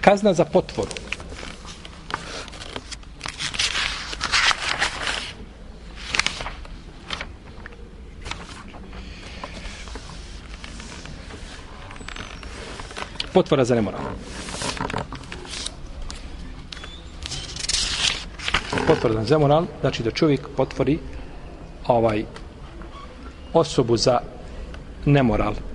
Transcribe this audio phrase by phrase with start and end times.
[0.00, 0.90] Kazna za potvoru.
[13.32, 14.00] Potvora za nemoral.
[18.86, 20.98] Potvora za nemoral, znači da čovjek potvori
[21.86, 22.24] ovaj
[23.52, 24.20] osobu za
[25.04, 25.69] nemoral.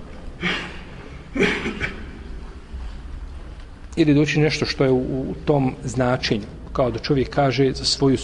[3.96, 6.46] Ili doći nešto što je u, u tom značenju.
[6.72, 8.16] Kao da čovjek kaže za, svoju,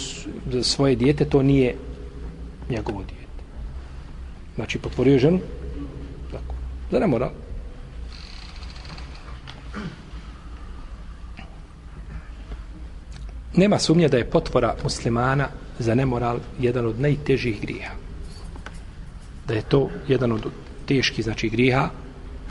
[0.53, 1.75] za svoje dijete, to nije
[2.71, 3.43] njegovo dijete.
[4.55, 5.41] Znači, potvorio ženu,
[6.33, 6.55] tako,
[6.91, 7.31] ne mora
[13.57, 15.49] Nema sumnje da je potvora muslimana
[15.79, 17.93] za nemoral jedan od najtežih griha.
[19.49, 20.47] Da je to jedan od
[20.87, 21.91] teških znači grijeha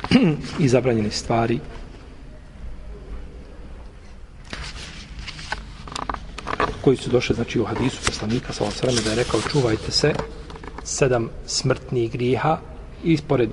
[0.64, 1.60] i zabranjene stvari
[6.82, 10.14] koji su došli znači u hadisu poslanika sa osrame da je rekao čuvajte se
[10.84, 12.58] sedam smrtnih grijeha
[13.04, 13.50] ispored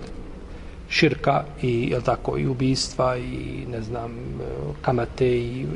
[0.89, 4.13] širka i jel tako i ubistva i ne znam
[4.83, 5.67] kamate i e,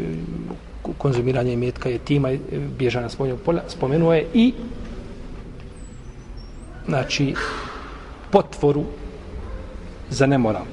[0.98, 2.38] konzumiranje imetka je tima e,
[2.78, 3.62] bježanja spoljnog polja.
[3.68, 4.52] Spomenuo je i
[6.86, 7.34] znači
[8.30, 8.84] potvoru
[10.10, 10.64] za nemoral.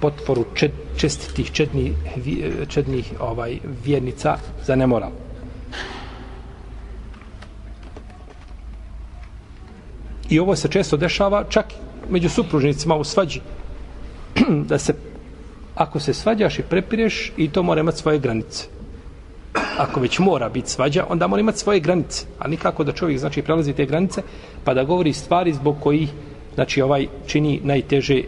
[0.00, 5.10] Potvoru čet, čestitih četnih, e, četnih ovaj, vjernica za nemoral.
[10.31, 11.65] i ovo se često dešava čak
[12.09, 13.41] među supružnicima u svađi
[14.69, 14.93] da se
[15.75, 18.67] ako se svađaš i prepireš i to mora imati svoje granice
[19.77, 22.25] ako već mora biti svađa, onda mora imati svoje granice.
[22.39, 24.21] A nikako da čovjek znači prelazi te granice,
[24.63, 26.09] pa da govori stvari zbog kojih
[26.55, 28.21] znači ovaj čini najteže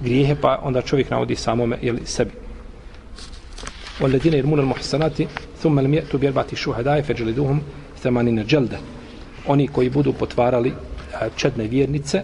[0.00, 2.32] grijehe, pa onda čovjek navodi samome ili sebi.
[4.00, 5.22] والذين يرمون المحصنات
[5.62, 7.60] ثم لم يأتوا بأربعة شهداء فجلدوهم
[8.02, 8.78] ثمانين جلدة
[9.46, 10.72] oni koji budu potvarali
[11.35, 12.23] čedne vjernice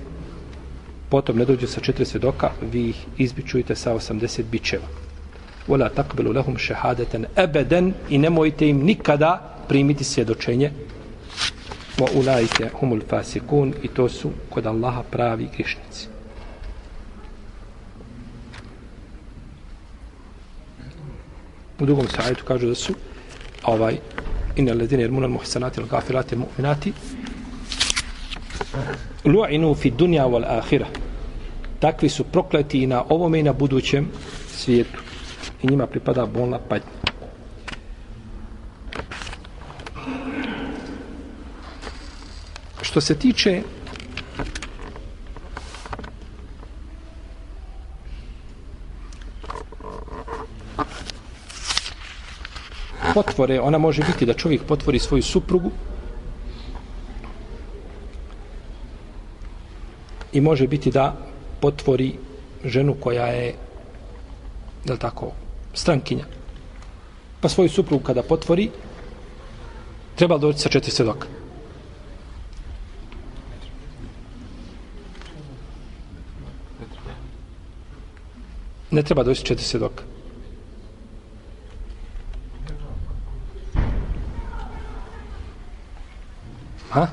[1.10, 4.88] potom ne dođu sa četiri svedoka vi ih izbičujete sa 80 bičeva
[5.68, 10.72] wala taqbalu lahum shahadatan abadan i nemojte im nikada primiti svjedočenje
[11.98, 16.08] wa ulaika humul fasikun i to su kod Allaha pravi grišnici.
[21.80, 22.94] u drugom sajetu kažu da su
[23.64, 23.98] ovaj
[24.56, 26.92] inna ladine yarmuna muhsanati wal-ghafirati al-mu'minati
[29.26, 30.88] lu'inu fi dunja wal-akhirah
[31.80, 34.08] takvi su prokleti na ovom i na budućem
[34.52, 35.00] svijetu
[35.64, 36.92] i njima pripada bolna patnja.
[42.82, 43.62] Što se tiče
[53.14, 55.72] potvore, ona može biti da čovjek potvori svoju suprugu
[60.34, 61.16] i može biti da
[61.60, 62.14] potvori
[62.66, 63.56] ženu koja je
[64.88, 65.32] je li tako,
[65.74, 66.26] strankinja.
[67.42, 68.70] Pa svoju suprugu kada potvori,
[70.16, 71.28] treba doći sa četiri svjedoka.
[78.92, 80.04] Ne treba doći četiri svjedoka.
[86.90, 87.08] Ha?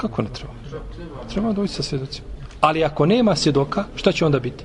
[0.00, 0.52] Kako ne treba?
[1.32, 2.28] Treba doći sa svjedocima.
[2.60, 4.64] Ali ako nema svjedoka, šta će onda biti?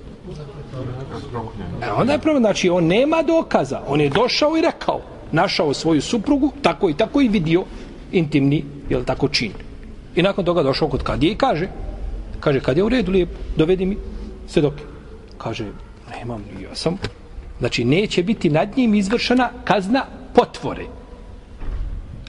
[1.82, 3.82] E, onda je problem, znači on nema dokaza.
[3.88, 5.02] On je došao i rekao,
[5.32, 7.64] našao svoju suprugu, tako i tako i vidio
[8.12, 9.52] intimni, jel tako, čin.
[10.16, 11.68] I nakon toga došao kod kadije i kaže,
[12.40, 13.98] kaže, kad je u redu, lijepo, dovedi mi
[14.48, 14.84] svjedoke.
[15.38, 15.66] Kaže,
[16.12, 16.98] nemam, ja sam.
[17.60, 20.86] Znači, neće biti nad njim izvršena kazna potvore.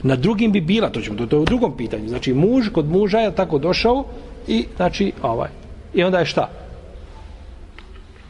[0.03, 2.09] Na drugim bi bila, to ćemo, to, je u drugom pitanju.
[2.09, 4.05] Znači, muž kod muža je tako došao,
[4.47, 5.49] i znači ovaj
[5.93, 6.49] i onda je šta?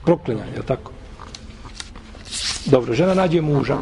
[0.06, 0.92] Proklinjanje je tako?
[2.66, 3.78] Dobro žena nađe muža.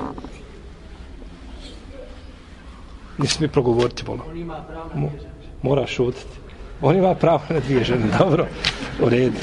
[3.18, 4.26] Ne smije progovoriti bolo.
[4.94, 5.10] Mo,
[5.62, 6.40] mora šutiti.
[6.81, 8.48] On ima pravo na dvije žene dobro.
[9.02, 9.38] U redu.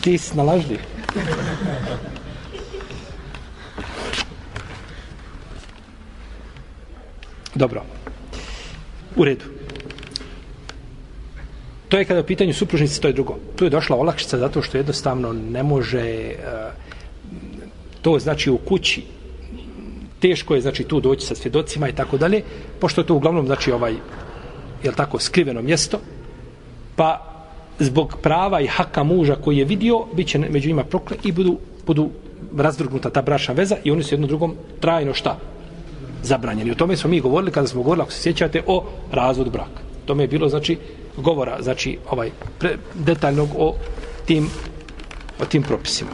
[0.00, 0.78] Ti si nalaždi
[7.60, 7.82] dobro
[9.16, 9.44] u redu
[11.90, 13.34] To je kada u pitanju supružnice, to je drugo.
[13.56, 16.36] Tu je došla olakšica zato što jednostavno ne može e,
[18.02, 19.02] to znači u kući
[20.20, 22.42] teško je znači tu doći sa svjedocima i tako dalje,
[22.80, 23.94] pošto je to uglavnom znači ovaj
[24.82, 26.00] je tako skriveno mjesto,
[26.96, 27.26] pa
[27.78, 31.58] zbog prava i haka muža koji je vidio, bit će među njima prokle i budu,
[31.86, 32.10] budu
[32.56, 35.38] razvrgnuta ta brašna veza i oni su jedno drugom trajno šta?
[36.22, 36.70] Zabranjeni.
[36.70, 39.80] O tome smo mi govorili kada smo govorili, ako se sjećate, o razvodu braka.
[40.04, 40.78] Tome je bilo, znači,
[41.16, 43.74] govora, znači, ovaj, pre, detaljnog o
[44.26, 44.48] tim,
[45.40, 46.10] o tim propisima.